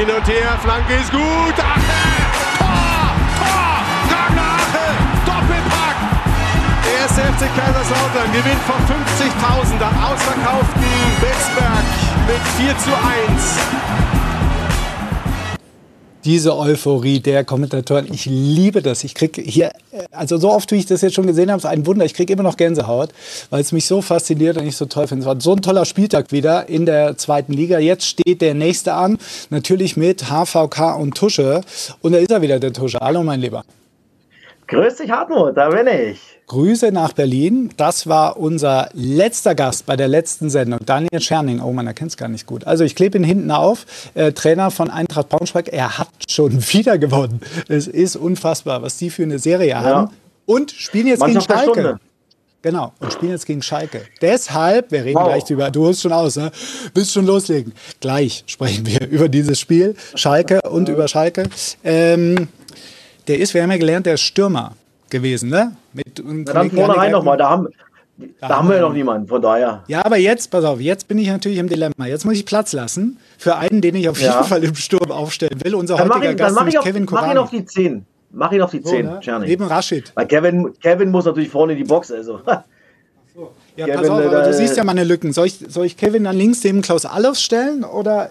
[0.00, 1.20] hin und her, Flanke ist gut.
[1.20, 2.00] Ache,
[2.58, 3.76] Tor, Tor,
[4.08, 4.86] Ragnar Ache,
[5.26, 5.96] Doppelpack.
[6.84, 11.84] Der erste FC Kaiserslautern gewinnt vom 50.000 am ausverkauften Betzberg
[12.26, 13.99] mit 4 zu 1
[16.24, 18.12] diese Euphorie der Kommentatoren.
[18.12, 19.04] Ich liebe das.
[19.04, 19.72] Ich kriege hier,
[20.10, 22.04] also so oft, wie ich das jetzt schon gesehen habe, ist ein Wunder.
[22.04, 23.10] Ich kriege immer noch Gänsehaut,
[23.50, 25.22] weil es mich so fasziniert und ich so toll finde.
[25.22, 27.78] Es war so ein toller Spieltag wieder in der zweiten Liga.
[27.78, 29.18] Jetzt steht der nächste an,
[29.50, 31.62] natürlich mit HVK und Tusche.
[32.02, 32.98] Und da ist er wieder, der Tusche.
[33.00, 33.64] Hallo, mein Lieber.
[34.66, 36.39] Grüß dich, Hartmut, da bin ich.
[36.50, 37.70] Grüße nach Berlin.
[37.76, 41.60] Das war unser letzter Gast bei der letzten Sendung, Daniel Scherning.
[41.60, 42.66] Oh, man erkennt es gar nicht gut.
[42.66, 45.68] Also ich klebe ihn hinten auf, äh, Trainer von Eintracht Braunschweig.
[45.68, 47.40] Er hat schon wieder gewonnen.
[47.68, 49.82] Es ist unfassbar, was die für eine Serie ja.
[49.84, 50.10] haben.
[50.44, 52.00] Und spielen jetzt Mannschaft gegen Schalke.
[52.62, 54.02] Genau, und spielen jetzt gegen Schalke.
[54.20, 55.28] Deshalb, wir reden wow.
[55.28, 56.50] gleich über, du holst schon aus, ne?
[56.94, 57.74] Willst schon loslegen?
[58.00, 61.44] Gleich sprechen wir über dieses Spiel, Schalke und über Schalke.
[61.84, 62.48] Ähm,
[63.28, 64.74] der ist, wir haben ja gelernt, der Stürmer
[65.10, 65.72] gewesen, ne?
[65.92, 67.68] Mit Na dann vornherein nochmal, da haben,
[68.16, 69.82] da, da haben wir ja noch niemanden, von daher.
[69.88, 72.06] Ja, aber jetzt, pass auf, jetzt bin ich natürlich im Dilemma.
[72.06, 75.60] Jetzt muss ich Platz lassen für einen, den ich auf jeden Fall im Sturm aufstellen
[75.64, 75.74] will.
[75.74, 77.26] Unser dann heutiger ihn, Gast ist Kevin Korani.
[77.26, 78.06] Mach ihn auf die 10.
[78.32, 79.40] Mach ihn auf die 10, so, ne?
[79.40, 80.12] Neben Rashid.
[80.14, 82.40] Weil Kevin, Kevin muss natürlich vorne in die Box, also.
[83.76, 85.32] Ja, Kevin, pass auf, aber du siehst ja meine Lücken.
[85.32, 88.30] Soll ich, soll ich Kevin dann links neben Klaus Allofs stellen oder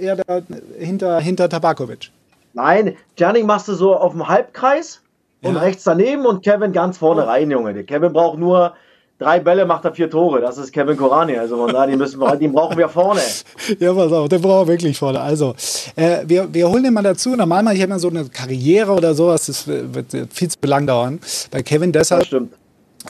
[0.00, 0.42] eher da
[0.78, 2.10] hinter, hinter Tabakovic?
[2.52, 5.00] Nein, Janning machst du so auf dem Halbkreis
[5.42, 5.60] und ja.
[5.60, 7.72] rechts daneben und Kevin ganz vorne rein, Junge.
[7.74, 8.74] Der Kevin braucht nur
[9.20, 10.40] drei Bälle, macht er vier Tore.
[10.40, 11.36] Das ist Kevin Korani.
[11.36, 13.20] Also von da, den, müssen wir, den brauchen wir vorne.
[13.78, 15.20] Ja, pass auf, den brauchen wir wirklich vorne.
[15.20, 15.54] Also,
[15.94, 17.36] äh, wir, wir holen den mal dazu.
[17.36, 19.46] Normal mache ich immer so eine Karriere oder sowas.
[19.46, 21.20] Das wird viel zu lang dauern.
[21.50, 22.22] Bei Kevin deshalb.
[22.22, 22.54] Das stimmt.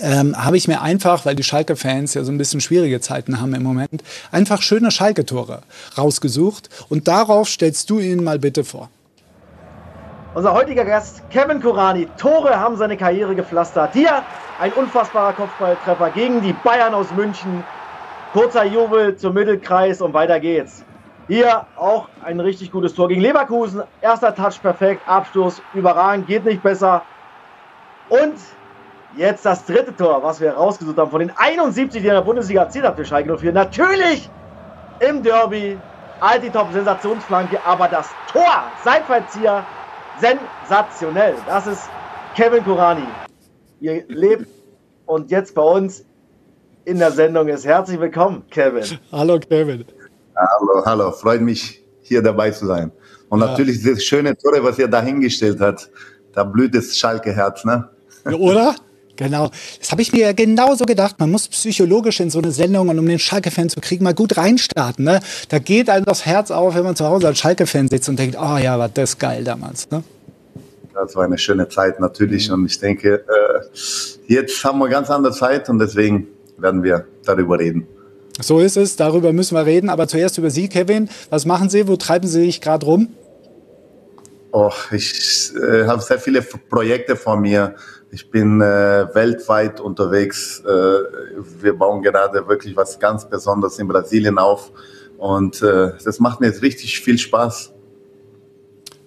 [0.00, 3.54] Ähm, habe ich mir einfach, weil die Schalke-Fans ja so ein bisschen schwierige Zeiten haben
[3.54, 5.62] im Moment, einfach schöne Schalke-Tore
[5.98, 6.68] rausgesucht.
[6.88, 8.88] Und darauf stellst du ihn mal bitte vor.
[10.32, 12.06] Unser heutiger Gast, Kevin Kurani.
[12.16, 13.94] Tore haben seine Karriere gepflastert.
[13.94, 14.22] Hier
[14.60, 17.64] ein unfassbarer Kopfballtreffer gegen die Bayern aus München.
[18.32, 20.84] Kurzer Jubel zum Mittelkreis und weiter geht's.
[21.26, 23.82] Hier auch ein richtig gutes Tor gegen Leverkusen.
[24.00, 27.02] Erster Touch perfekt, Abstoß überragend, geht nicht besser.
[28.08, 28.38] Und
[29.16, 32.62] jetzt das dritte Tor, was wir rausgesucht haben von den 71, die in der Bundesliga
[32.62, 33.52] erzielt haben für Schalke 04.
[33.52, 34.30] Natürlich
[35.00, 35.80] im Derby,
[36.20, 39.66] Altitop Sensationsflanke, aber das Tor, sein Verzieher,
[40.20, 41.34] sensationell.
[41.46, 41.82] Das ist
[42.34, 43.06] Kevin Kurani.
[43.80, 44.46] Ihr lebt
[45.06, 46.04] und jetzt bei uns
[46.84, 47.64] in der Sendung ist.
[47.64, 48.84] Herzlich willkommen, Kevin.
[49.12, 49.84] Hallo, Kevin.
[50.36, 51.10] Hallo, hallo.
[51.12, 52.90] Freut mich, hier dabei zu sein.
[53.28, 53.46] Und ja.
[53.46, 55.90] natürlich das schöne Tore, was ihr dahingestellt hat.
[56.32, 57.88] Da blüht das Schalke-Herz, ne?
[58.38, 58.74] Oder?
[59.20, 59.50] Genau.
[59.78, 61.16] Das habe ich mir genauso gedacht.
[61.18, 64.38] Man muss psychologisch in so eine Sendung und um den Schalke-Fan zu kriegen, mal gut
[64.38, 65.04] reinstarten.
[65.04, 65.20] Ne?
[65.50, 68.38] Da geht einem das Herz auf, wenn man zu Hause als Schalke-Fan sitzt und denkt,
[68.40, 69.90] oh ja, war das geil damals.
[69.90, 70.02] Ne?
[70.94, 73.60] Das war eine schöne Zeit natürlich und ich denke, äh,
[74.26, 76.26] jetzt haben wir ganz andere Zeit und deswegen
[76.56, 77.86] werden wir darüber reden.
[78.40, 79.90] So ist es, darüber müssen wir reden.
[79.90, 81.10] Aber zuerst über Sie, Kevin.
[81.28, 81.86] Was machen Sie?
[81.86, 83.08] Wo treiben Sie sich gerade rum?
[84.52, 87.74] Oh, ich äh, habe sehr viele Projekte vor mir.
[88.12, 90.60] Ich bin äh, weltweit unterwegs.
[90.66, 90.68] Äh,
[91.60, 94.72] wir bauen gerade wirklich was ganz Besonderes in Brasilien auf.
[95.16, 97.72] Und äh, das macht mir jetzt richtig viel Spaß.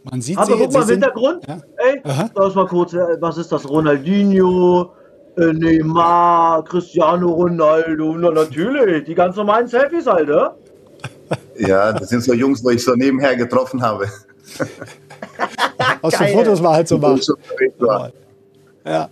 [0.03, 1.47] Man sieht Aber guck mal im Hintergrund.
[1.47, 1.61] Ja?
[1.77, 2.01] Ey,
[2.33, 2.93] das mal kurz.
[2.93, 3.67] Äh, was ist das?
[3.67, 4.93] Ronaldinho,
[5.37, 8.15] äh, Neymar, Cristiano Ronaldo.
[8.17, 9.03] Na, natürlich.
[9.03, 10.55] Die ganz normalen Selfies halt, ja?
[11.57, 14.07] Ja, das sind so Jungs, wo ich so nebenher getroffen habe.
[16.01, 16.97] Aus den Fotos mal halt so
[17.87, 18.13] machen.
[18.85, 19.09] Ja.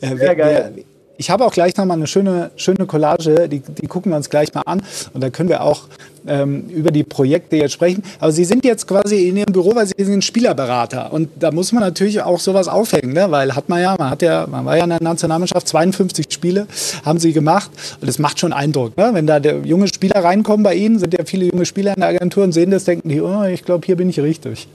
[0.00, 0.72] Äh, Sehr geil.
[0.74, 0.84] Wir,
[1.20, 4.30] ich habe auch gleich noch mal eine schöne, schöne Collage, die, die gucken wir uns
[4.30, 4.82] gleich mal an.
[5.12, 5.88] Und da können wir auch
[6.28, 8.04] ähm, über die Projekte jetzt sprechen.
[8.20, 11.12] Aber Sie sind jetzt quasi in Ihrem Büro, weil Sie sind Spielerberater.
[11.12, 13.26] Und da muss man natürlich auch sowas aufhängen, ne?
[13.32, 16.68] weil hat man ja, man hat ja, man war ja in der Nationalmannschaft, 52 Spiele
[17.04, 17.72] haben Sie gemacht.
[18.00, 19.10] Und es macht schon Eindruck, ne?
[19.12, 22.10] wenn da der junge Spieler reinkommen bei Ihnen, sind ja viele junge Spieler in der
[22.10, 24.68] Agentur und sehen das, denken die, oh, ich glaube, hier bin ich richtig.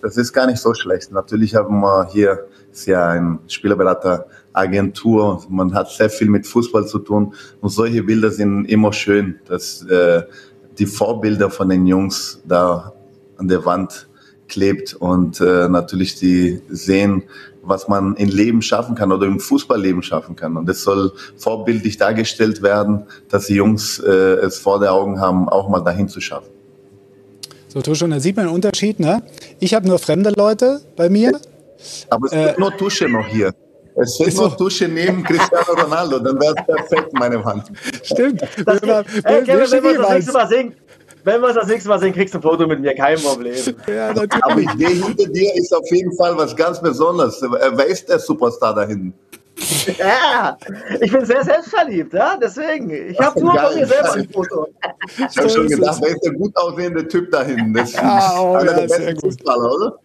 [0.00, 1.12] Das ist gar nicht so schlecht.
[1.12, 2.46] Natürlich haben wir hier
[2.78, 5.44] ist ja ein Spielerberater-Agentur.
[5.48, 7.34] Man hat sehr viel mit Fußball zu tun.
[7.60, 10.22] Und solche Bilder sind immer schön, dass äh,
[10.78, 12.92] die Vorbilder von den Jungs da
[13.36, 14.08] an der Wand
[14.46, 17.24] klebt und äh, natürlich die sehen,
[17.62, 20.56] was man im Leben schaffen kann oder im Fußballleben schaffen kann.
[20.56, 25.48] Und das soll vorbildlich dargestellt werden, dass die Jungs äh, es vor der Augen haben,
[25.48, 26.48] auch mal dahin zu schaffen.
[27.68, 28.98] So, Tusche, da sieht man einen Unterschied.
[28.98, 29.22] Ne?
[29.60, 31.38] Ich habe nur fremde Leute bei mir.
[32.10, 33.52] Aber es äh, nur Tusche noch hier.
[34.00, 34.44] Es fehlt so.
[34.44, 37.64] noch Tusche neben Cristiano Ronaldo, dann wäre es perfekt, meine Hand.
[38.02, 38.42] Stimmt.
[38.64, 40.74] Das, wenn, hey, Kevin, wenn wir das nächste Mal singen,
[41.24, 43.54] wenn wir es das nächste Mal sehen, kriegst du ein Foto mit mir, kein Problem.
[43.86, 47.42] Ja, Aber ich sehe hinter dir ist auf jeden Fall was ganz Besonderes.
[47.42, 49.12] Wer ist der Superstar da hinten?
[49.98, 50.56] Ja,
[51.00, 52.90] ich bin sehr selbstverliebt, ja, deswegen.
[53.10, 54.68] Ich habe nur von mir selber ein Foto.
[55.16, 57.74] Ich habe schon gedacht, wer ist der gut aussehende Typ da hinten?
[57.74, 59.98] Das ist ja, oh, einer ja, der besten Fußballer, oder?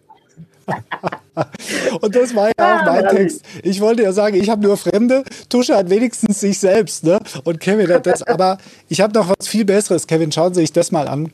[2.00, 3.42] Und das war ja auch mein Text.
[3.62, 5.24] Ich wollte ja sagen, ich habe nur Fremde.
[5.48, 7.04] Tusche hat wenigstens sich selbst.
[7.04, 7.18] Ne?
[7.44, 8.22] Und Kevin hat das.
[8.22, 8.58] Aber
[8.88, 10.06] ich habe noch was viel Besseres.
[10.06, 11.30] Kevin, schauen Sie sich das mal an.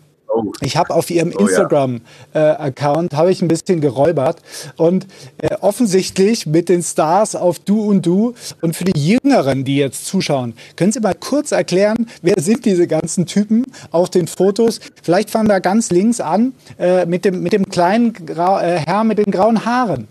[0.48, 0.52] Oh.
[0.60, 3.25] Ich habe auf ihrem oh, Instagram-Account ja.
[3.25, 4.38] äh, ich ein bisschen geräubert
[4.76, 5.06] und
[5.38, 10.06] äh, offensichtlich mit den Stars auf Du und Du und für die Jüngeren, die jetzt
[10.06, 14.81] zuschauen, können Sie mal kurz erklären, wer sind diese ganzen Typen auf den Fotos?
[15.02, 19.04] Vielleicht fangen wir ganz links an äh, mit, dem, mit dem kleinen Grau, äh, Herr
[19.04, 20.08] mit den grauen Haaren.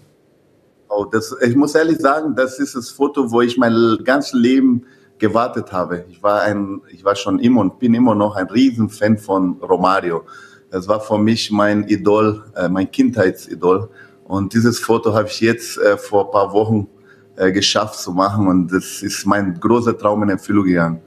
[0.89, 4.85] Oh, das, ich muss ehrlich sagen, das ist das Foto, wo ich mein ganzes Leben
[5.19, 6.05] gewartet habe.
[6.09, 10.23] Ich war ein, ich war schon immer und bin immer noch ein Riesenfan von Romario.
[10.71, 13.89] Das war für mich mein Idol, äh, mein Kindheitsidol.
[14.25, 16.87] Und dieses Foto habe ich jetzt äh, vor ein paar Wochen
[17.35, 21.01] äh, geschafft zu machen und das ist mein großer Traum in Erfüllung gegangen.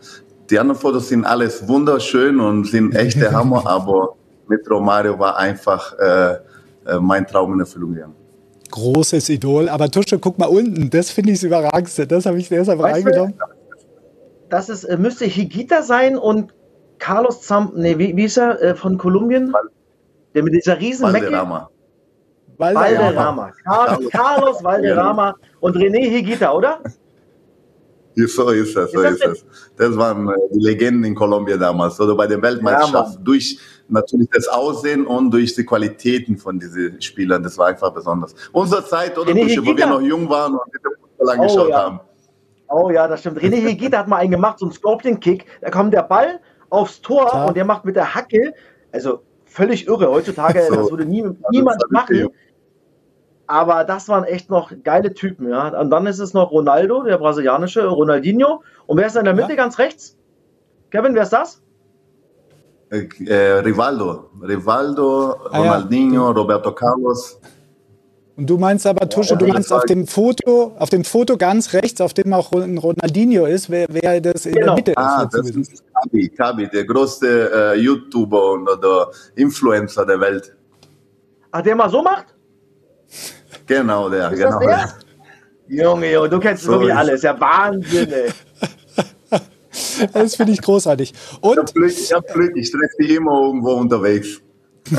[0.50, 4.16] Die anderen Fotos sind alles wunderschön und sind echt der Hammer, aber
[4.48, 6.32] mit Romario war einfach äh,
[6.86, 8.14] äh, mein Traum in Erfüllung gegangen
[8.72, 9.68] großes Idol.
[9.68, 12.06] Aber Tusche, guck mal unten, das finde ich das Überragendste.
[12.06, 13.34] Das habe ich deshalb weißt reingenommen.
[14.52, 16.52] Das ist, äh, müsste Higita sein und
[16.98, 19.50] Carlos Zamp, nee, wie, wie ist er, äh, von Kolumbien?
[20.34, 21.70] Der mit dieser riesen Valderrama.
[22.58, 23.50] Valderrama.
[23.64, 24.08] Valderrama.
[24.10, 26.80] Carlos Valderrama und René Higita, oder?
[28.14, 29.42] So ist das, so ist, das.
[29.78, 33.14] Das waren äh, die Legenden in Kolumbien damals, oder bei der Weltmeisterschaft.
[33.14, 33.58] Ja, durch
[33.88, 38.34] natürlich das Aussehen und durch die Qualitäten von diesen Spielern, das war einfach besonders.
[38.52, 41.70] Unsere Zeit, oder, durch, wo wir noch jung waren und mit dem Fußball angeschaut oh,
[41.70, 41.84] ja.
[41.84, 42.00] haben.
[42.72, 43.38] Oh ja, das stimmt.
[43.38, 45.44] René Hegita hat mal einen gemacht, so einen Scorpion-Kick.
[45.60, 46.40] Da kommt der Ball
[46.70, 47.44] aufs Tor ja.
[47.44, 48.54] und der macht mit der Hacke,
[48.92, 50.10] also völlig irre.
[50.10, 50.74] Heutzutage, so.
[50.74, 52.30] das würde nie, niemand machen.
[53.46, 55.78] Aber das waren echt noch geile Typen, ja.
[55.78, 58.62] Und dann ist es noch Ronaldo, der brasilianische, Ronaldinho.
[58.86, 59.56] Und wer ist in der Mitte ja.
[59.56, 60.16] ganz rechts?
[60.90, 61.62] Kevin, wer ist das?
[62.90, 64.30] Äh, äh Rivaldo.
[64.40, 66.30] Rivaldo, Ronaldinho, ah, ja.
[66.30, 67.38] Roberto Carlos.
[68.34, 72.00] Und du meinst aber, Tusche, du meinst auf dem Foto, auf dem Foto ganz rechts,
[72.00, 74.66] auf dem auch Ronaldinho ist, wer, wer das in genau.
[74.68, 75.34] der Mitte ah, ist.
[75.34, 80.56] Das ist Kabi, Kabi, der größte äh, YouTuber oder Influencer der Welt.
[81.50, 82.34] Ach, der mal so macht?
[83.66, 84.58] Genau, der, ist genau.
[84.60, 84.68] Der?
[84.68, 85.84] Der.
[85.84, 87.22] Junge, Junge, du kennst so wirklich alles.
[87.22, 88.30] Ja, Wahnsinn, ey.
[90.12, 91.12] Das finde ich großartig.
[91.40, 94.40] Und ich habe Glück, ich, hab Glück, ich treffe die immer irgendwo unterwegs.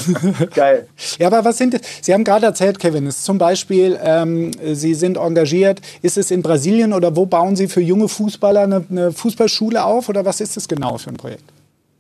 [0.56, 0.88] Geil.
[1.20, 5.18] Ja, aber was sind Sie haben gerade erzählt, Kevin, ist zum Beispiel, ähm, Sie sind
[5.18, 5.82] engagiert.
[6.02, 10.10] Ist es in Brasilien oder wo bauen Sie für junge Fußballer eine, eine Fußballschule auf
[10.10, 11.44] oder was ist das genau für ein Projekt?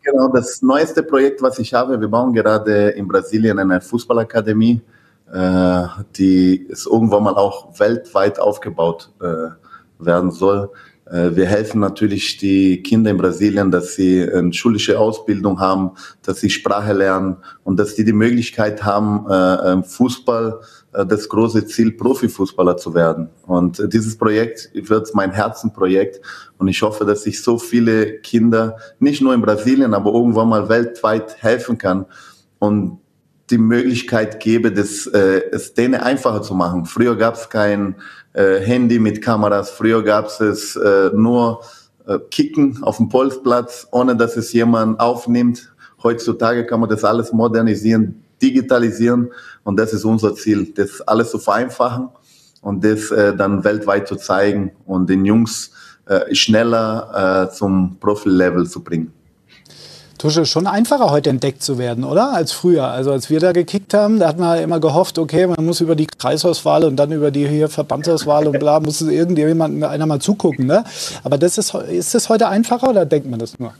[0.04, 4.82] Genau, das neueste Projekt, was ich habe, wir bauen gerade in Brasilien eine Fußballakademie,
[5.34, 5.84] äh,
[6.18, 9.50] die ist irgendwann mal auch weltweit aufgebaut äh,
[10.06, 10.70] werden soll.
[11.06, 15.92] Äh, wir helfen natürlich die Kinder in Brasilien, dass sie eine schulische Ausbildung haben,
[16.22, 20.60] dass sie Sprache lernen und dass sie die Möglichkeit haben, äh, Fußball
[20.94, 23.30] äh, das große Ziel, Profifußballer zu werden.
[23.46, 26.22] Und dieses Projekt wird mein Herzenprojekt
[26.58, 30.70] und ich hoffe, dass ich so viele Kinder, nicht nur in Brasilien, aber irgendwann mal
[30.70, 32.06] weltweit helfen kann
[32.60, 33.00] und
[33.50, 36.86] die Möglichkeit gebe, das, äh, es denen einfacher zu machen.
[36.86, 37.96] Früher gab es kein
[38.34, 41.62] äh, Handy mit Kameras, früher gab es äh, nur
[42.08, 45.74] äh, Kicken auf dem Polsplatz, ohne dass es jemand aufnimmt.
[46.02, 49.32] Heutzutage kann man das alles modernisieren, digitalisieren
[49.64, 52.10] und das ist unser Ziel, das alles zu vereinfachen
[52.62, 55.72] und das äh, dann weltweit zu zeigen und den Jungs
[56.06, 59.14] äh, schneller äh, zum Profi-Level zu bringen.
[60.24, 62.32] Tusche, schon einfacher heute entdeckt zu werden, oder?
[62.32, 62.88] Als früher.
[62.88, 65.98] Also als wir da gekickt haben, da hat man immer gehofft, okay, man muss über
[65.98, 70.66] die Kreisauswahl und dann über die hier Verbandsauswahl und bla, muss irgendjemand einer mal zugucken,
[70.66, 70.86] ne?
[71.26, 73.74] Aber das ist, ist das heute einfacher oder denkt man das nur?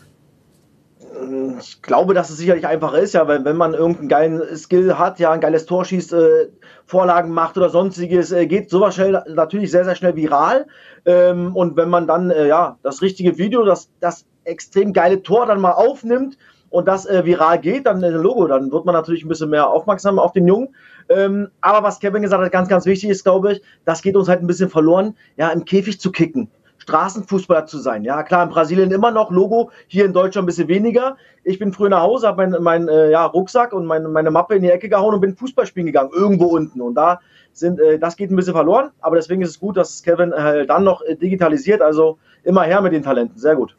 [1.62, 5.20] Ich glaube, dass es sicherlich einfacher ist, ja, weil wenn man irgendeinen geilen Skill hat,
[5.20, 6.50] ja, ein geiles Tor schießt, äh,
[6.86, 10.66] Vorlagen macht oder sonstiges, äh, geht sowas schnell natürlich sehr, sehr schnell viral.
[11.06, 15.46] Ähm, und wenn man dann äh, ja das richtige Video, das, das extrem geile Tor
[15.46, 16.38] dann mal aufnimmt
[16.74, 19.70] und das äh, viral geht, dann äh, Logo, dann wird man natürlich ein bisschen mehr
[19.70, 20.76] aufmerksam auf den Jungen.
[21.08, 24.28] Ähm, aber was Kevin gesagt hat, ganz, ganz wichtig ist, glaube ich, das geht uns
[24.28, 26.50] halt ein bisschen verloren, ja, im Käfig zu kicken.
[26.80, 28.04] Straßenfußballer zu sein.
[28.04, 31.16] Ja, klar, in Brasilien immer noch Logo, hier in Deutschland ein bisschen weniger.
[31.44, 34.56] Ich bin früher nach Hause, habe meinen mein, äh, ja, Rucksack und mein, meine Mappe
[34.56, 36.82] in die Ecke gehauen und bin Fußball spielen gegangen, irgendwo unten.
[36.82, 37.20] Und da
[37.52, 40.66] sind, äh, das geht ein bisschen verloren, aber deswegen ist es gut, dass Kevin äh,
[40.66, 41.84] dann noch äh, digitalisiert.
[41.84, 43.38] Also immer her mit den Talenten.
[43.38, 43.76] Sehr gut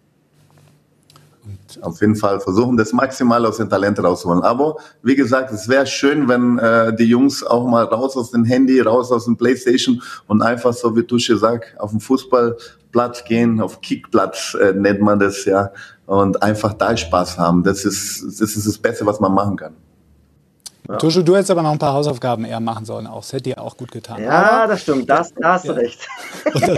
[1.83, 4.43] auf jeden Fall versuchen, das maximal aus den Talenten rauszuholen.
[4.43, 8.45] Aber wie gesagt, es wäre schön, wenn äh, die Jungs auch mal raus aus dem
[8.45, 13.61] Handy, raus aus dem Playstation und einfach so, wie Tusche sagt, auf den Fußballplatz gehen,
[13.61, 15.71] auf Kickplatz äh, nennt man das ja,
[16.07, 17.63] und einfach da Spaß haben.
[17.63, 19.75] Das ist, das ist das Beste, was man machen kann.
[20.89, 20.97] Ja.
[20.97, 23.07] Tusche, du hättest aber noch ein paar Hausaufgaben eher machen sollen.
[23.07, 23.21] Auch.
[23.21, 24.23] Das hätte dir auch gut getan.
[24.23, 25.09] Ja, aber, das stimmt.
[25.09, 25.99] Das, da hast du recht.
[26.53, 26.77] Und da,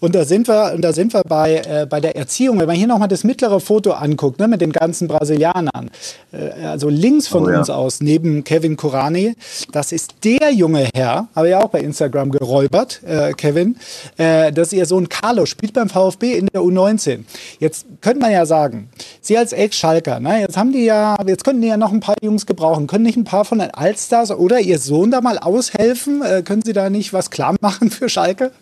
[0.00, 2.58] und da, sind wir, und da sind wir bei, äh, bei der Erziehung.
[2.58, 5.90] Wenn man hier nochmal das mittlere Foto anguckt, ne, mit den ganzen Brasilianern.
[6.32, 7.74] Äh, also links von oh, uns ja.
[7.74, 9.36] aus, neben Kevin Kurani,
[9.70, 13.76] das ist der junge Herr, habe ich auch bei Instagram geräubert, äh, Kevin.
[14.16, 17.24] Äh, das ist ihr Sohn Carlo, spielt beim VfB in der U19.
[17.58, 18.88] Jetzt könnte man ja sagen,
[19.20, 22.16] Sie als Ex-Schalker, ne, jetzt haben die ja, jetzt könnten die ja noch ein paar
[22.22, 26.22] Jungs gebrauchen, können nicht ein paar von den Allstars oder Ihr Sohn da mal aushelfen?
[26.22, 28.52] Äh, können Sie da nicht was klar machen für Schalke?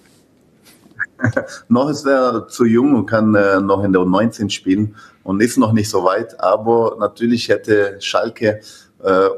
[1.69, 5.59] noch ist er zu jung und kann äh, noch in der U19 spielen und ist
[5.59, 6.41] noch nicht so weit.
[6.41, 8.61] Aber natürlich hätte Schalke
[9.03, 9.29] äh,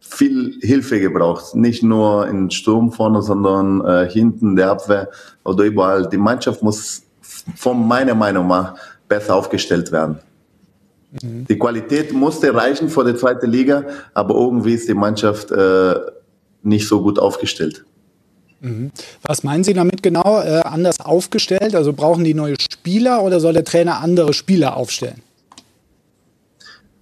[0.00, 1.54] viel Hilfe gebraucht.
[1.54, 5.08] Nicht nur im Sturm vorne, sondern äh, hinten der Abwehr
[5.44, 6.08] oder überall.
[6.08, 7.02] Die Mannschaft muss
[7.56, 8.74] von meiner Meinung nach
[9.08, 10.18] besser aufgestellt werden.
[11.12, 15.94] Die Qualität musste reichen vor der zweiten Liga, aber irgendwie ist die Mannschaft äh,
[16.62, 17.84] nicht so gut aufgestellt.
[18.60, 18.92] Mhm.
[19.22, 20.40] Was meinen Sie damit genau?
[20.40, 21.74] Äh, anders aufgestellt?
[21.74, 25.22] Also brauchen die neue Spieler oder soll der Trainer andere Spieler aufstellen?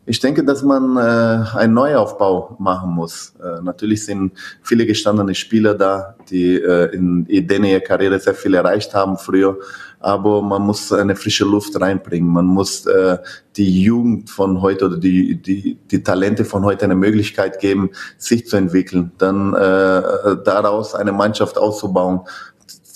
[0.08, 3.34] Ich denke, dass man äh, einen Neuaufbau machen muss.
[3.42, 8.54] Äh, natürlich sind viele gestandene Spieler da, die äh, in, in ihrer Karriere sehr viel
[8.54, 9.58] erreicht haben früher
[10.00, 12.30] aber man muss eine frische Luft reinbringen.
[12.30, 13.18] Man muss äh,
[13.56, 18.46] die Jugend von heute oder die, die, die Talente von heute eine Möglichkeit geben, sich
[18.46, 22.20] zu entwickeln, dann äh, daraus eine Mannschaft auszubauen.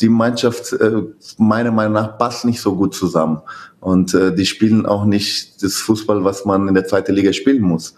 [0.00, 1.02] Die Mannschaft, äh,
[1.38, 3.40] meiner Meinung nach, passt nicht so gut zusammen.
[3.82, 7.62] Und äh, die spielen auch nicht das Fußball, was man in der zweiten Liga spielen
[7.62, 7.94] muss.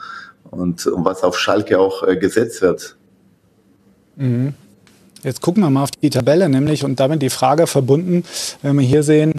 [0.50, 2.96] Und was auf Schalke auch äh, gesetzt wird.
[4.16, 4.54] Mhm.
[5.22, 8.24] Jetzt gucken wir mal auf die Tabelle, nämlich und damit die Frage verbunden,
[8.62, 9.34] wenn wir hier sehen,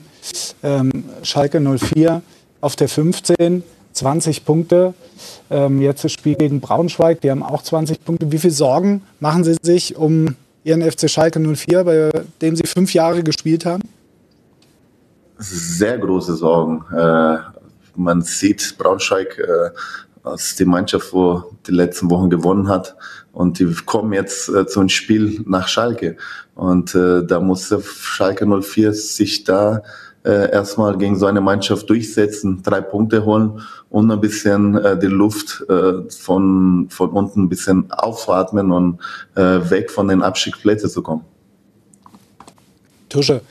[0.61, 2.21] ähm, Schalke 04
[2.61, 4.93] auf der 15, 20 Punkte.
[5.49, 8.31] Ähm, jetzt das Spiel gegen Braunschweig, die haben auch 20 Punkte.
[8.31, 12.11] Wie viele Sorgen machen Sie sich um Ihren FC Schalke 04, bei
[12.41, 13.83] dem Sie fünf Jahre gespielt haben?
[15.37, 16.83] Sehr große Sorgen.
[16.95, 17.37] Äh,
[17.95, 19.69] man sieht Braunschweig äh,
[20.23, 22.95] als die Mannschaft, wo die letzten Wochen gewonnen hat.
[23.31, 26.17] Und die kommen jetzt äh, zu einem Spiel nach Schalke.
[26.55, 29.81] Und äh, da musste Schalke 04 sich da
[30.25, 35.07] äh, erstmal gegen so eine Mannschaft durchsetzen, drei Punkte holen und ein bisschen äh, die
[35.07, 38.99] Luft äh, von, von unten ein bisschen aufatmen und
[39.35, 41.23] äh, weg von den Abstiegsplätzen zu kommen.
[43.07, 43.41] Tusche,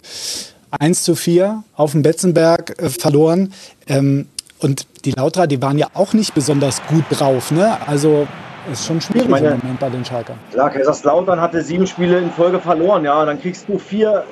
[0.79, 3.53] 1 zu 4 auf dem Betzenberg äh, verloren.
[3.89, 4.27] Ähm,
[4.61, 7.51] und die Lautra, die waren ja auch nicht besonders gut drauf.
[7.51, 7.77] Ne?
[7.87, 8.27] Also
[8.73, 10.39] ist schon schwierig meine, im Moment bei den Schalkern.
[10.53, 13.05] Klar, Kaiserslautern hatte sieben Spiele in Folge verloren.
[13.05, 14.25] Ja, und dann kriegst du vier,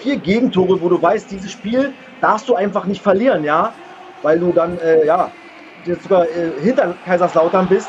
[0.00, 3.42] vier Gegentore, wo du weißt, dieses Spiel darfst du einfach nicht verlieren.
[3.42, 3.72] Ja,
[4.22, 5.30] weil du dann, äh, ja,
[6.02, 7.88] sogar äh, hinter Kaiserslautern bist.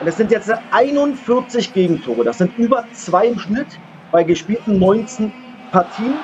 [0.00, 2.24] Und es sind jetzt 41 Gegentore.
[2.24, 3.68] Das sind über zwei im Schnitt
[4.10, 5.32] bei gespielten 19
[5.70, 6.14] Partien.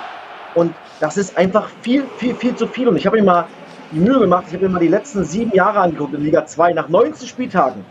[0.54, 2.88] Und das ist einfach viel, viel, viel zu viel.
[2.88, 3.47] Und ich habe mir mal
[3.92, 4.45] die Mühe gemacht.
[4.49, 6.73] Ich habe mir mal die letzten sieben Jahre angeguckt in Liga 2.
[6.73, 7.85] Nach 19 Spieltagen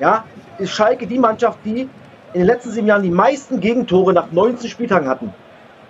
[0.00, 0.24] ja,
[0.58, 1.88] ist Schalke die Mannschaft, die
[2.32, 5.32] in den letzten sieben Jahren die meisten Gegentore nach 19 Spieltagen hatten.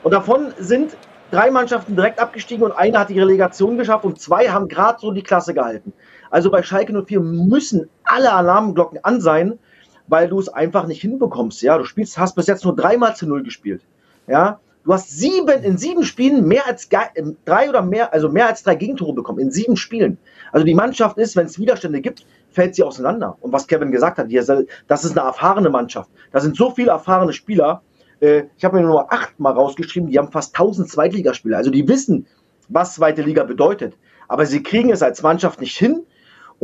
[0.02, 0.96] Und davon sind
[1.30, 5.10] drei Mannschaften direkt abgestiegen und eine hat die Relegation geschafft und zwei haben gerade so
[5.10, 5.92] die Klasse gehalten.
[6.30, 9.58] Also bei Schalke 04 müssen alle Alarmglocken an sein,
[10.06, 11.62] weil du es einfach nicht hinbekommst.
[11.62, 13.82] Ja, du spielst, hast bis jetzt nur dreimal zu null gespielt.
[14.26, 18.62] Ja, Du hast sieben, in sieben Spielen mehr als drei oder mehr, also mehr als
[18.62, 19.38] drei Gegentore bekommen.
[19.38, 20.18] In sieben Spielen.
[20.52, 23.38] Also die Mannschaft ist, wenn es Widerstände gibt, fällt sie auseinander.
[23.40, 26.10] Und was Kevin gesagt hat, das ist eine erfahrene Mannschaft.
[26.32, 27.82] Da sind so viele erfahrene Spieler.
[28.20, 31.56] Äh, ich habe mir nur acht mal rausgeschrieben, die haben fast 1000 Zweitligaspieler.
[31.56, 32.26] Also die wissen,
[32.68, 33.96] was zweite Liga bedeutet.
[34.28, 36.04] Aber sie kriegen es als Mannschaft nicht hin,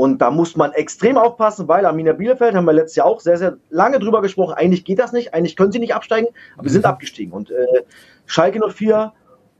[0.00, 3.36] und da muss man extrem aufpassen, weil Arminia Bielefeld haben wir letztes Jahr auch sehr,
[3.36, 4.54] sehr lange drüber gesprochen.
[4.54, 6.90] Eigentlich geht das nicht, eigentlich können sie nicht absteigen, aber wir sind mhm.
[6.90, 7.34] abgestiegen.
[7.34, 7.84] Und äh,
[8.24, 9.12] Schalke 04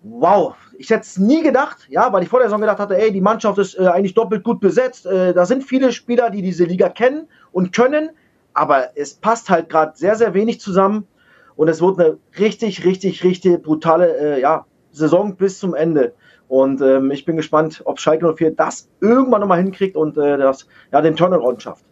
[0.02, 3.12] wow, ich hätte es nie gedacht, ja, weil ich vor der Saison gedacht hatte, ey,
[3.12, 5.04] die Mannschaft ist äh, eigentlich doppelt gut besetzt.
[5.04, 8.09] Äh, da sind viele Spieler, die diese Liga kennen und können,
[8.54, 11.06] aber es passt halt gerade sehr, sehr wenig zusammen
[11.54, 16.14] und es wird eine richtig, richtig, richtig brutale äh, ja, Saison bis zum Ende.
[16.50, 20.66] Und ähm, ich bin gespannt, ob Schalke 04 das irgendwann nochmal hinkriegt und äh, das,
[20.90, 21.85] ja, den Turnaround schafft.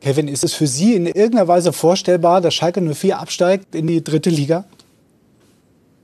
[0.00, 4.04] Kevin, ist es für Sie in irgendeiner Weise vorstellbar, dass Schalke 04 absteigt in die
[4.04, 4.64] dritte Liga?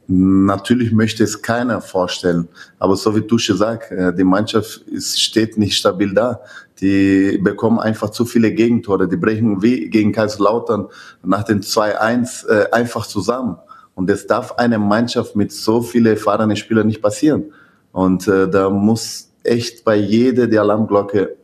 [0.09, 2.49] Natürlich möchte es keiner vorstellen.
[2.81, 6.41] Aber so wie du schon sagst, äh, die Mannschaft ist, steht nicht stabil da.
[6.81, 9.07] Die bekommen einfach zu viele Gegentore.
[9.07, 10.89] Die brechen wie gegen Kaiserslautern
[11.23, 13.59] nach den 2-1 äh, einfach zusammen.
[13.95, 17.53] Und das darf eine Mannschaft mit so vielen erfahrenen Spielern nicht passieren.
[17.93, 21.37] Und äh, da muss echt bei jeder die Alarmglocke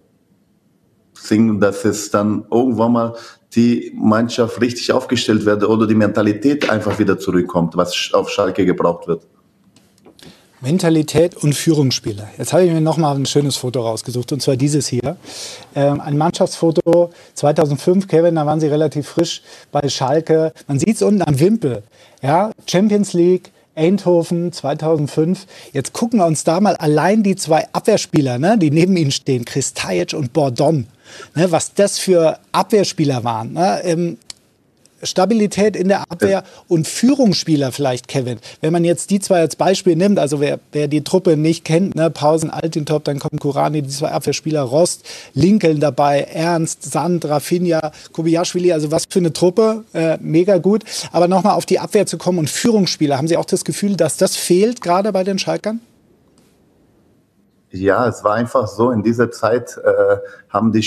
[1.15, 3.17] singen, dass es dann irgendwann mal
[3.55, 9.09] die Mannschaft richtig aufgestellt wird oder die Mentalität einfach wieder zurückkommt, was auf Schalke gebraucht
[9.09, 9.23] wird.
[10.61, 12.29] Mentalität und Führungsspieler.
[12.37, 15.17] Jetzt habe ich mir noch mal ein schönes Foto rausgesucht und zwar dieses hier.
[15.75, 20.53] Ähm, ein Mannschaftsfoto 2005, Kevin, da waren Sie relativ frisch bei Schalke.
[20.67, 21.85] Man sieht es unten am Wimpel.
[22.23, 25.47] Ja, Champions League, Eindhoven 2005.
[25.73, 29.45] Jetzt gucken wir uns da mal allein die zwei Abwehrspieler, ne, die neben ihnen stehen,
[29.45, 30.87] Chris Tajic und Bordon,
[31.35, 33.55] ne, was das für Abwehrspieler waren.
[33.55, 34.19] Ne, ähm,
[35.03, 38.39] Stabilität in der Abwehr und Führungsspieler vielleicht, Kevin.
[38.61, 41.95] Wenn man jetzt die zwei als Beispiel nimmt, also wer, wer die Truppe nicht kennt,
[41.95, 47.93] ne, Pausen, Altintop, dann kommt Kurani, die zwei Abwehrspieler, Rost, Lincoln dabei, Ernst, Sand, Rafinha,
[48.13, 50.85] Kobiyaschwili, also was für eine Truppe, äh, mega gut.
[51.13, 54.17] Aber nochmal auf die Abwehr zu kommen und Führungsspieler, haben Sie auch das Gefühl, dass
[54.17, 55.81] das fehlt gerade bei den Schalkern?
[57.71, 60.17] Ja, es war einfach so, in dieser Zeit äh,
[60.49, 60.83] haben die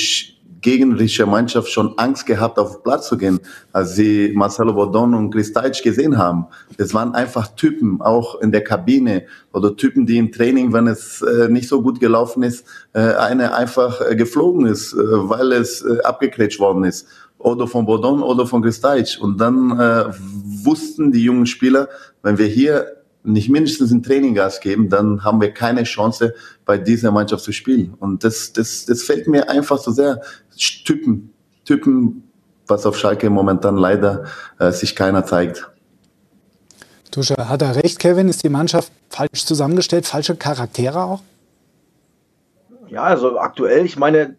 [0.61, 3.39] gegnerische Mannschaft schon Angst gehabt, auf den Platz zu gehen,
[3.71, 6.47] als sie Marcelo Bodon und Kristalc gesehen haben.
[6.77, 11.21] Das waren einfach Typen, auch in der Kabine oder Typen, die im Training, wenn es
[11.21, 15.81] äh, nicht so gut gelaufen ist, äh, eine einfach äh, geflogen ist, äh, weil es
[15.83, 17.07] äh, abgekretscht worden ist.
[17.39, 19.17] Oder von Bodon oder von Kristalc.
[19.19, 20.05] Und dann äh,
[20.63, 21.89] wussten die jungen Spieler,
[22.21, 26.33] wenn wir hier nicht mindestens ein Training Gas geben, dann haben wir keine Chance,
[26.65, 27.93] bei dieser Mannschaft zu spielen.
[27.99, 30.21] Und das, das, das fällt mir einfach so sehr.
[30.57, 31.33] Typen,
[31.65, 32.23] Typen,
[32.67, 34.25] was auf Schalke momentan leider
[34.59, 35.69] äh, sich keiner zeigt.
[37.11, 38.29] Tusche, hat er recht, Kevin?
[38.29, 40.05] Ist die Mannschaft falsch zusammengestellt?
[40.05, 41.21] Falsche Charaktere auch?
[42.89, 44.35] Ja, also aktuell, ich meine,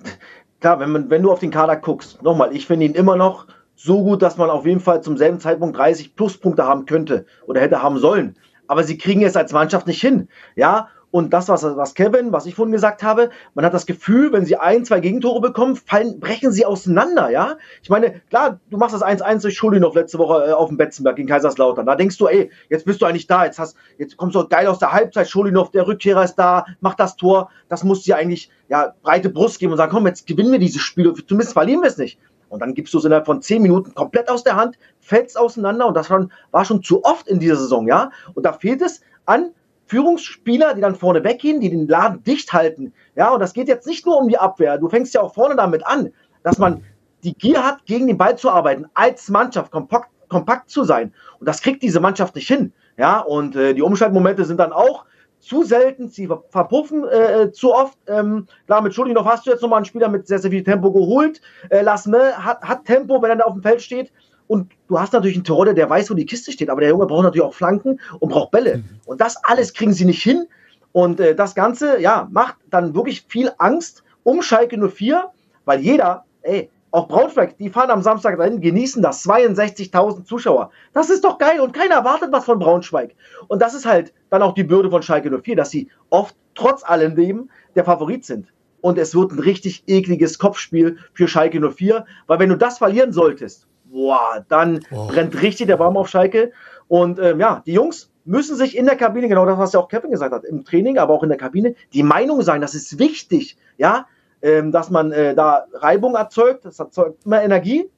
[0.60, 3.46] klar, wenn, man, wenn du auf den Kader guckst, nochmal, ich finde ihn immer noch
[3.74, 7.60] so gut, dass man auf jeden Fall zum selben Zeitpunkt 30 Pluspunkte haben könnte oder
[7.60, 8.36] hätte haben sollen
[8.72, 10.28] aber sie kriegen es als Mannschaft nicht hin.
[10.56, 14.32] Ja, und das, was, was Kevin, was ich vorhin gesagt habe, man hat das Gefühl,
[14.32, 17.58] wenn sie ein, zwei Gegentore bekommen, fallen, brechen sie auseinander, ja.
[17.82, 21.16] Ich meine, klar, du machst das 1-1 durch Schulinov letzte Woche äh, auf dem Betzenberg
[21.16, 21.84] gegen Kaiserslautern.
[21.84, 24.66] Da denkst du, ey, jetzt bist du eigentlich da, jetzt hast, jetzt kommst du geil
[24.66, 27.50] aus der Halbzeit, Schulinov, der Rückkehrer ist da, macht das Tor.
[27.68, 30.80] Das muss dir eigentlich, ja, breite Brust geben und sagen, komm, jetzt gewinnen wir dieses
[30.80, 32.18] Spiel, zumindest verlieren wir es nicht.
[32.52, 35.86] Und dann gibst du es innerhalb von zehn Minuten komplett aus der Hand, fällst auseinander
[35.86, 38.10] und das war, schon zu oft in dieser Saison, ja.
[38.34, 39.52] Und da fehlt es an
[39.86, 42.92] Führungsspieler, die dann vorne weggehen, die den Laden dicht halten.
[43.16, 44.76] Ja, und das geht jetzt nicht nur um die Abwehr.
[44.76, 46.12] Du fängst ja auch vorne damit an,
[46.42, 46.84] dass man
[47.24, 51.14] die Gier hat, gegen den Ball zu arbeiten, als Mannschaft kompakt, kompakt zu sein.
[51.40, 52.74] Und das kriegt diese Mannschaft nicht hin.
[52.98, 55.06] Ja, und äh, die Umschaltmomente sind dann auch
[55.42, 57.98] zu selten, sie verpuffen äh, zu oft.
[58.06, 60.92] Ähm, klar, mit Schulinov hast du jetzt nochmal einen Spieler mit sehr, sehr viel Tempo
[60.92, 61.40] geholt.
[61.68, 64.12] Äh, Lasme hat, hat Tempo, wenn er da auf dem Feld steht.
[64.46, 67.06] Und du hast natürlich einen Terodde, der weiß, wo die Kiste steht, aber der Junge
[67.06, 68.78] braucht natürlich auch Flanken und braucht Bälle.
[68.78, 68.84] Mhm.
[69.06, 70.46] Und das alles kriegen sie nicht hin.
[70.92, 75.30] Und äh, das Ganze, ja, macht dann wirklich viel Angst um Schalke 04,
[75.64, 79.24] weil jeder, ey, auch Braunschweig, die fahren am Samstag dahin, genießen das.
[79.24, 80.70] 62.000 Zuschauer.
[80.92, 83.14] Das ist doch geil und keiner erwartet was von Braunschweig.
[83.48, 86.84] Und das ist halt dann auch die Bürde von Schalke 04, dass sie oft trotz
[86.84, 88.52] alledem der Favorit sind.
[88.82, 93.12] Und es wird ein richtig ekliges Kopfspiel für Schalke 04, weil wenn du das verlieren
[93.12, 95.06] solltest, boah, dann oh.
[95.06, 96.52] brennt richtig der Baum auf Schalke.
[96.88, 99.88] Und ähm, ja, die Jungs müssen sich in der Kabine, genau das, was ja auch
[99.88, 102.98] Kevin gesagt hat, im Training, aber auch in der Kabine, die Meinung sein, das ist
[102.98, 103.56] wichtig.
[103.78, 104.06] Ja,
[104.42, 106.64] ähm, dass man äh, da Reibung erzeugt.
[106.64, 107.88] Das erzeugt immer Energie.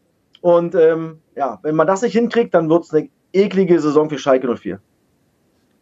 [0.40, 4.18] Und ähm, ja, wenn man das nicht hinkriegt, dann wird es eine eklige Saison für
[4.18, 4.78] Schalke 04.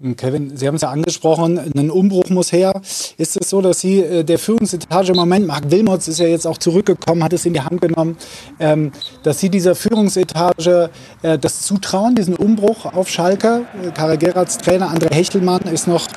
[0.02, 2.72] Hm, Kevin, Sie haben es ja angesprochen, ein Umbruch muss her.
[3.18, 6.46] Ist es so, dass Sie äh, der Führungsetage im Moment, Marc Wilmots ist ja jetzt
[6.46, 8.16] auch zurückgekommen, hat es in die Hand genommen,
[8.58, 8.90] ähm,
[9.22, 10.90] dass Sie dieser Führungsetage
[11.22, 13.66] äh, das zutrauen, diesen Umbruch auf Schalke?
[13.80, 16.08] Äh, Karel Gerards Trainer, André Hechtelmann ist noch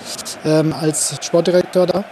[0.46, 2.06] ähm, als Sportdirektor da?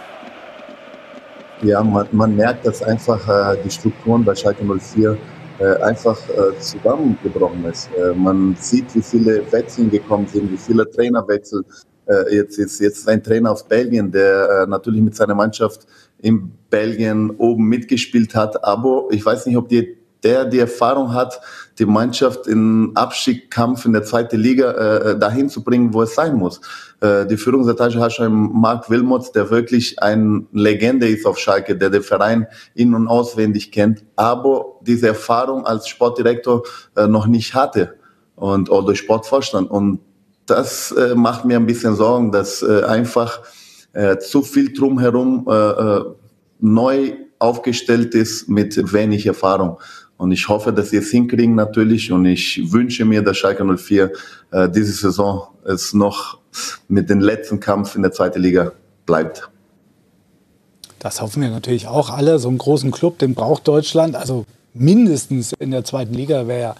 [1.64, 5.16] Ja, man, man merkt, dass einfach äh, die Strukturen bei Schalke 04
[5.58, 7.88] äh, einfach äh, zusammengebrochen ist.
[7.96, 11.64] Äh, man sieht, wie viele Wechsel gekommen sind, wie viele Trainerwechsel
[12.06, 15.86] äh, jetzt ist jetzt ein Trainer aus Belgien, der äh, natürlich mit seiner Mannschaft
[16.18, 18.62] in Belgien oben mitgespielt hat.
[18.62, 21.40] Aber ich weiß nicht, ob die, der die Erfahrung hat,
[21.78, 26.36] die Mannschaft in Abstiegskampf in der zweiten Liga äh, dahin zu bringen, wo es sein
[26.36, 26.60] muss.
[27.00, 31.90] Äh, die Führungsetage hat schon Marc Wilmots, der wirklich ein Legende ist auf Schalke, der
[31.90, 36.62] den Verein in- und auswendig kennt, aber diese Erfahrung als Sportdirektor
[36.96, 37.94] äh, noch nicht hatte
[38.36, 39.70] und oder Sportvorstand.
[39.70, 40.00] Und
[40.46, 43.40] das äh, macht mir ein bisschen Sorgen, dass äh, einfach
[43.92, 46.04] äh, zu viel drumherum äh, äh,
[46.60, 49.78] neu aufgestellt ist mit wenig Erfahrung.
[50.16, 52.12] Und ich hoffe, dass sie es hinkriegen natürlich.
[52.12, 54.12] Und ich wünsche mir, dass Schalke 04
[54.52, 56.38] äh, diese Saison es noch
[56.88, 58.72] mit dem letzten Kampf in der zweiten Liga
[59.06, 59.50] bleibt.
[60.98, 62.38] Das hoffen wir natürlich auch alle.
[62.38, 64.16] So einen großen Club, den braucht Deutschland.
[64.16, 66.74] Also mindestens in der zweiten Liga wäre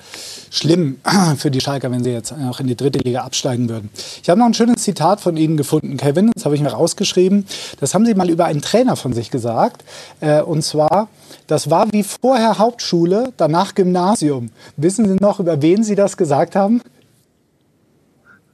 [0.51, 0.99] schlimm
[1.39, 3.91] für die Schalker, wenn sie jetzt noch in die dritte Liga absteigen würden.
[4.23, 6.33] Ich habe noch ein schönes Zitat von Ihnen gefunden, Kevin.
[6.35, 7.47] Das habe ich mir rausgeschrieben.
[7.81, 9.85] Das haben Sie mal über einen Trainer von sich gesagt.
[10.21, 11.09] Äh, und zwar,
[11.47, 14.51] das war wie vorher Hauptschule, danach Gymnasium.
[14.77, 16.83] Wissen Sie noch, über wen Sie das gesagt haben?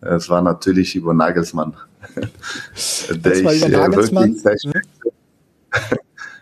[0.02, 1.74] Es war natürlich über Nagelsmann.
[3.22, 4.36] das war über äh, Nagelsmann?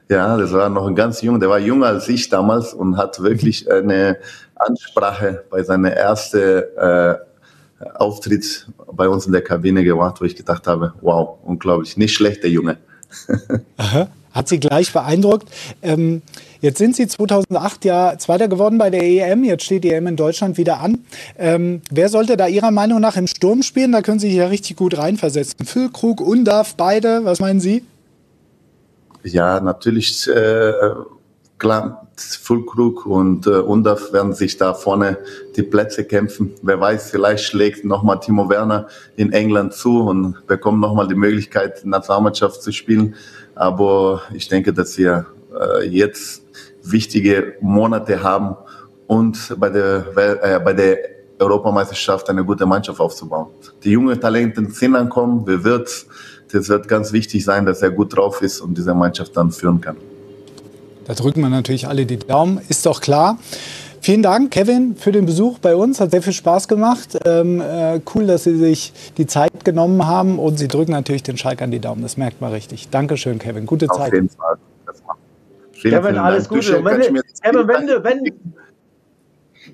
[0.09, 3.23] Ja, das war noch ein ganz jung, der war jünger als ich damals und hat
[3.23, 4.19] wirklich eine
[4.55, 7.15] Ansprache bei seiner ersten äh,
[7.95, 12.43] Auftritt bei uns in der Kabine gemacht, wo ich gedacht habe, wow, unglaublich, nicht schlecht,
[12.43, 12.79] der Junge.
[13.77, 14.09] Aha.
[14.33, 15.49] Hat Sie gleich beeindruckt.
[15.83, 16.23] Ähm,
[16.61, 19.43] jetzt sind Sie 2008 ja Zweiter geworden bei der EM.
[19.43, 20.99] Jetzt steht die EM in Deutschland wieder an.
[21.39, 23.91] Ähm, wer sollte da Ihrer Meinung nach im Sturm spielen?
[23.91, 25.65] Da können Sie sich ja richtig gut reinversetzen.
[25.65, 27.25] Füllkrug, Undarf, beide.
[27.25, 27.85] Was meinen Sie?
[29.23, 30.29] Ja, natürlich.
[30.29, 30.73] Äh,
[31.59, 35.19] klar, Füllkrug und äh, Undarf werden sich da vorne
[35.57, 36.55] die Plätze kämpfen.
[36.63, 41.85] Wer weiß, vielleicht schlägt nochmal Timo Werner in England zu und bekommt nochmal die Möglichkeit,
[41.85, 43.15] Nationalmannschaft zu spielen.
[43.55, 45.27] Aber ich denke, dass wir
[45.59, 46.43] äh, jetzt
[46.83, 48.57] wichtige Monate haben
[49.07, 50.99] und bei der, äh, bei der
[51.39, 53.49] Europameisterschaft eine gute Mannschaft aufzubauen.
[53.83, 55.47] Die jungen Talente sind ankommen.
[55.47, 56.07] Wir wird,
[56.53, 59.81] das wird ganz wichtig sein, dass er gut drauf ist und diese Mannschaft dann führen
[59.81, 59.97] kann.
[61.07, 63.39] Da drücken wir natürlich alle die Daumen, ist doch klar.
[64.01, 66.01] Vielen Dank, Kevin, für den Besuch bei uns.
[66.01, 67.19] Hat sehr viel Spaß gemacht.
[67.25, 71.37] Ähm, äh, cool, dass Sie sich die Zeit genommen haben und Sie drücken natürlich den
[71.37, 72.03] Schalk an die Daumen.
[72.03, 72.91] Das merkt man richtig.
[72.91, 73.67] Dankeschön, Kevin.
[73.67, 74.09] Gute Zeit.
[74.09, 74.57] Auf jeden Fall.
[75.73, 76.85] Vielen, Kevin, alles Gute.
[76.85, 78.25] Wenn, Kevin, wenn du, wenn,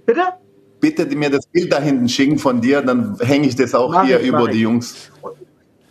[0.05, 0.21] bitte?
[0.81, 4.05] Bitte mir das Bild da hinten schicken von dir, dann hänge ich das auch mach
[4.05, 5.11] hier über die Jungs.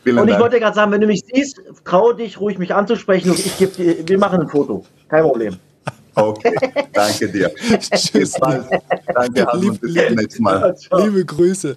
[0.04, 0.44] Vielen und ich Dank.
[0.44, 3.72] wollte gerade sagen, wenn du mich siehst, traue dich ruhig mich anzusprechen und ich gebe
[3.72, 4.86] dir, wir machen ein Foto.
[5.08, 5.56] Kein Problem.
[6.16, 6.54] Okay,
[6.94, 7.52] danke dir.
[7.80, 8.34] Tschüss.
[8.34, 10.76] Danke, Lieb, bis zum nächsten Mal.
[10.98, 11.76] Liebe Grüße.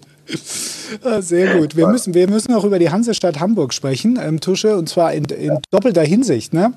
[1.02, 1.76] Ah, sehr gut.
[1.76, 5.24] Wir müssen, wir müssen auch über die Hansestadt Hamburg sprechen, ähm, Tusche, und zwar in,
[5.26, 6.52] in doppelter Hinsicht.
[6.52, 6.74] Ne?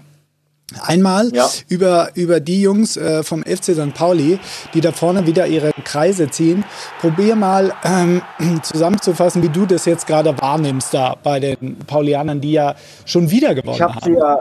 [0.85, 1.47] Einmal ja.
[1.67, 3.93] über, über die Jungs äh, vom FC St.
[3.93, 4.39] Pauli,
[4.73, 6.63] die da vorne wieder ihre Kreise ziehen.
[6.99, 8.21] Probier mal ähm,
[8.63, 13.55] zusammenzufassen, wie du das jetzt gerade wahrnimmst da bei den Paulianern, die ja schon wieder
[13.55, 14.15] gewonnen ich hab haben.
[14.15, 14.37] Ja,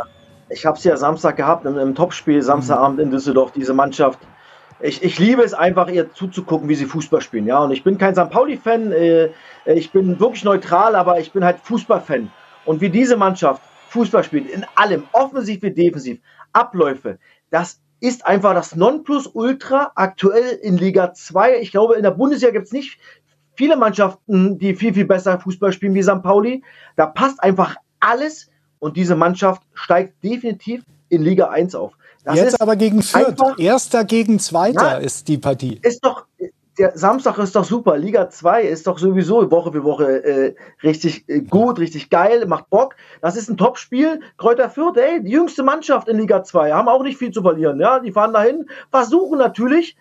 [0.48, 4.18] ich habe sie ja Samstag gehabt, im, im Topspiel, Samstagabend in Düsseldorf, diese Mannschaft.
[4.80, 7.46] Ich, ich liebe es einfach, ihr zuzugucken, wie sie Fußball spielen.
[7.46, 7.60] Ja?
[7.60, 8.30] Und ich bin kein St.
[8.30, 9.30] Pauli-Fan, äh,
[9.66, 12.30] ich bin wirklich neutral, aber ich bin halt Fußball-Fan.
[12.64, 16.18] Und wie diese Mannschaft Fußball spielt, in allem, offensiv wie defensiv,
[16.52, 17.18] Abläufe,
[17.50, 21.60] das ist einfach das Nonplusultra aktuell in Liga 2.
[21.60, 22.98] Ich glaube, in der Bundesliga gibt es nicht
[23.54, 26.22] viele Mannschaften, die viel, viel besser Fußball spielen wie St.
[26.22, 26.62] Pauli.
[26.96, 28.48] Da passt einfach alles
[28.78, 31.94] und diese Mannschaft steigt definitiv in Liga 1 auf.
[32.24, 33.58] Das Jetzt aber gegen Fürth.
[33.58, 35.80] Erster gegen Zweiter ja, ist die Partie.
[35.82, 36.26] Ist doch,
[36.78, 37.96] der Samstag ist doch super.
[37.96, 42.70] Liga 2 ist doch sowieso Woche für Woche äh, richtig äh, gut, richtig geil, macht
[42.70, 42.94] Bock.
[43.20, 44.20] Das ist ein Topspiel.
[44.36, 47.80] Kräuter Fürth, ey, die jüngste Mannschaft in Liga 2, haben auch nicht viel zu verlieren.
[47.80, 49.96] Ja, die fahren dahin, versuchen natürlich,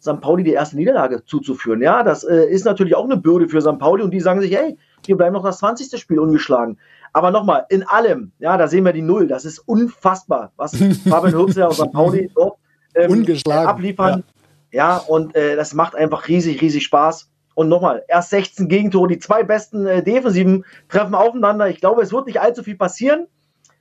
[0.00, 0.20] St.
[0.20, 1.82] Pauli die erste Niederlage zuzuführen.
[1.82, 3.78] Ja, das äh, ist natürlich auch eine Bürde für St.
[3.78, 6.00] Pauli und die sagen sich, hey, wir bleiben noch das 20.
[6.00, 6.78] Spiel ungeschlagen.
[7.12, 9.26] Aber nochmal, in allem, ja, da sehen wir die Null.
[9.26, 10.76] Das ist unfassbar, was
[11.08, 11.92] Fabian Hürzer und St.
[11.92, 12.56] Pauli dort
[12.94, 14.24] ähm, abliefern.
[14.26, 14.29] Ja.
[14.72, 17.28] Ja, und äh, das macht einfach riesig, riesig Spaß.
[17.54, 21.68] Und nochmal, erst 16 Gegentore, die zwei besten äh, Defensiven treffen aufeinander.
[21.68, 23.26] Ich glaube, es wird nicht allzu viel passieren.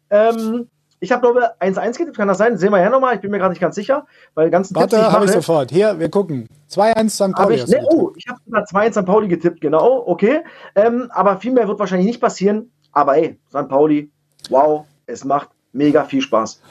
[0.10, 0.67] Ähm,
[0.99, 2.58] ich habe, glaube 1-1 getippt, kann das sein?
[2.58, 4.06] Sehen wir ja nochmal, ich bin mir gerade nicht ganz sicher.
[4.34, 5.71] Weil ganzen Warte, habe ich sofort.
[5.71, 6.47] Hier, wir gucken.
[6.69, 7.36] 2-1 St.
[7.36, 7.56] Pauli.
[7.56, 9.06] Ich, ne, oh, ich habe sogar 2-1 St.
[9.06, 10.41] Pauli getippt, genau, okay.
[10.75, 12.71] Ähm, aber viel mehr wird wahrscheinlich nicht passieren.
[12.91, 13.69] Aber ey, St.
[13.69, 14.12] Pauli,
[14.49, 16.62] wow, es macht mega viel Spaß.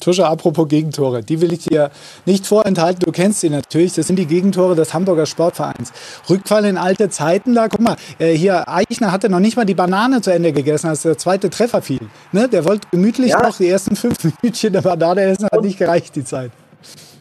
[0.00, 1.90] Tusche, apropos Gegentore, die will ich dir
[2.26, 3.00] nicht vorenthalten.
[3.00, 3.94] Du kennst sie natürlich.
[3.94, 5.92] Das sind die Gegentore des Hamburger Sportvereins.
[6.28, 7.68] Rückfall in alte Zeiten da.
[7.68, 11.02] Guck mal, äh, hier Eichner hatte noch nicht mal die Banane zu Ende gegessen, als
[11.02, 12.08] der zweite Treffer fiel.
[12.32, 12.48] Ne?
[12.48, 13.42] Der wollte gemütlich ja.
[13.42, 16.50] noch die ersten fünf Minuten der Banane essen, hat nicht gereicht die Zeit.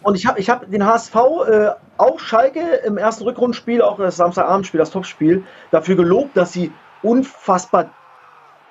[0.03, 4.17] Und ich habe ich hab den HSV, äh, auch Schalke im ersten Rückrundenspiel, auch das
[4.17, 7.89] Samstagabendspiel, das Topspiel, dafür gelobt, dass sie unfassbar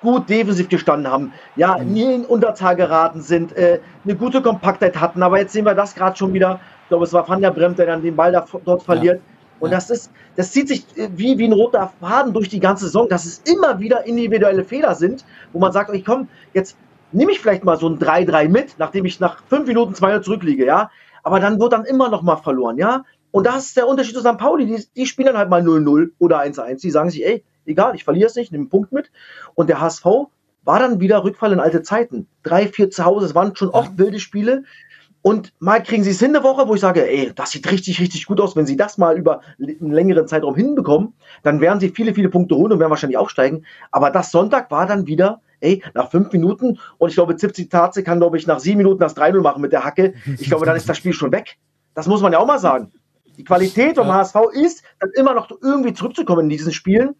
[0.05, 1.91] gut defensiv gestanden haben, ja, mhm.
[1.91, 5.95] nie in Unterzahl geraten sind, äh, eine gute Kompaktheit hatten, aber jetzt sehen wir das
[5.95, 6.59] gerade schon wieder.
[6.83, 9.17] Ich glaube, es war Van der Bremt, der dann den Ball da, dort verliert.
[9.17, 9.35] Ja.
[9.59, 12.85] Und das ist, das zieht sich äh, wie, wie ein roter Faden durch die ganze
[12.85, 16.77] Saison, dass es immer wieder individuelle Fehler sind, wo man sagt, ich komm, jetzt
[17.11, 20.65] nehme ich vielleicht mal so ein 3-3 mit, nachdem ich nach fünf Minuten 2 zurückliege,
[20.65, 20.91] ja.
[21.23, 23.03] Aber dann wird dann immer noch mal verloren, ja.
[23.31, 24.37] Und das ist der Unterschied zu St.
[24.37, 24.65] Pauli.
[24.65, 26.79] Die, die spielen dann halt mal 0-0 oder 1-1.
[26.81, 29.11] Die sagen sich, ey, egal, ich verliere es nicht, nehme einen Punkt mit.
[29.53, 30.05] Und der HSV
[30.63, 32.27] war dann wieder Rückfall in alte Zeiten.
[32.43, 34.63] Drei, vier zu Hause, es waren schon oft wilde Spiele.
[35.21, 37.99] Und mal kriegen sie es hin eine Woche, wo ich sage, ey, das sieht richtig,
[37.99, 38.55] richtig gut aus.
[38.55, 42.55] Wenn sie das mal über einen längeren Zeitraum hinbekommen, dann werden sie viele, viele Punkte
[42.55, 43.65] holen und werden wahrscheinlich aufsteigen.
[43.91, 48.03] Aber das Sonntag war dann wieder, ey, nach fünf Minuten und ich glaube, Zipzi Tatze
[48.03, 50.13] kann, glaube ich, nach sieben Minuten das 3-0 machen mit der Hacke.
[50.39, 51.57] Ich glaube, dann ist das Spiel schon weg.
[51.95, 52.91] Das muss man ja auch mal sagen.
[53.37, 54.13] Die Qualität vom ja.
[54.15, 57.15] HSV ist, dann immer noch irgendwie zurückzukommen in diesen Spielen.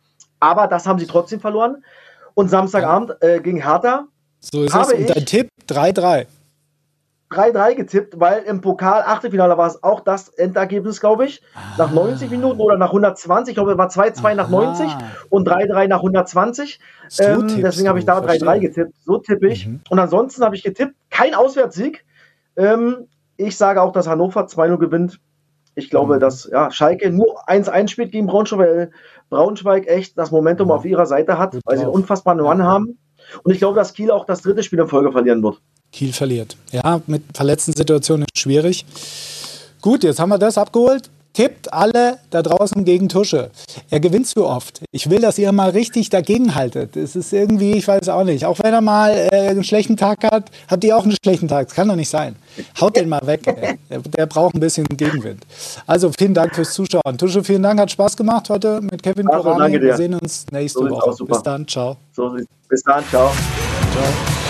[0.46, 1.84] Aber das haben sie trotzdem verloren.
[2.36, 4.06] Und Samstagabend äh, gegen Hertha.
[4.40, 4.94] So ist es.
[4.94, 6.28] Und dein Tipp 3-3.
[7.32, 11.42] 3-3 getippt, weil im Pokal Achtelfinale war es auch das Endergebnis, glaube ich.
[11.80, 12.32] Nach 90 ah.
[12.32, 13.52] Minuten oder nach 120.
[13.52, 14.88] Ich glaube, es war 2-2 nach 90
[15.30, 16.80] und 3-3 nach 120.
[17.10, 18.94] So ähm, deswegen habe ich da 3-3 getippt.
[19.04, 19.66] So tippe ich.
[19.66, 19.82] Mhm.
[19.90, 22.06] Und ansonsten habe ich getippt, kein Auswärtssieg.
[22.56, 25.20] Ähm, ich sage auch, dass Hannover 2-0 gewinnt.
[25.74, 26.20] Ich glaube, mhm.
[26.20, 28.92] dass ja, Schalke nur 1-1 spielt gegen Braunschweig, weil
[29.30, 32.98] Braunschweig echt das Momentum auf ihrer Seite hat, weil sie einen unfassbaren Run haben.
[33.44, 35.60] Und ich glaube, dass Kiel auch das dritte Spiel in Folge verlieren wird.
[35.92, 36.58] Kiel verliert.
[36.72, 38.86] Ja, mit verletzten Situationen ist schwierig.
[39.82, 43.52] Gut, jetzt haben wir das abgeholt tippt alle da draußen gegen Tusche.
[43.90, 44.82] Er gewinnt zu oft.
[44.92, 46.96] Ich will, dass ihr mal richtig dagegen haltet.
[46.96, 48.46] Es ist irgendwie, ich weiß auch nicht.
[48.46, 51.68] Auch wenn er mal äh, einen schlechten Tag hat, habt ihr auch einen schlechten Tag.
[51.68, 52.36] Das kann doch nicht sein.
[52.80, 53.44] Haut den mal weg.
[53.90, 55.46] Der, der, braucht ein bisschen Gegenwind.
[55.86, 57.18] Also vielen Dank fürs Zuschauen.
[57.18, 57.80] Tusche, vielen Dank.
[57.80, 59.80] Hat Spaß gemacht heute mit Kevin also, Korani.
[59.80, 61.26] Wir sehen uns nächste so Woche.
[61.26, 61.68] Bis dann.
[61.68, 61.98] Ciao.
[62.14, 62.36] So,
[62.70, 63.04] bis dann.
[63.10, 63.32] Ciao.
[63.92, 64.45] Ciao.